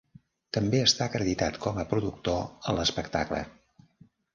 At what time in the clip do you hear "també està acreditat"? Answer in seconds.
0.57-1.61